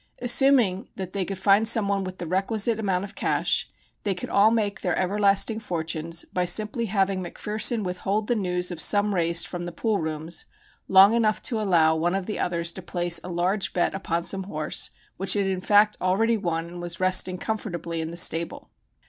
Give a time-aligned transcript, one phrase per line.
[0.19, 3.69] Assuming that they could find some one with the requisite amount of cash,
[4.03, 8.81] they could all make their everlasting fortunes by simply having McPherson withhold the news of
[8.81, 10.47] some race from the pool rooms
[10.87, 14.45] long enough to allow one of the others to place a large bet upon some
[14.45, 18.71] horse which had in fact already won and was resting comfortably in the stable.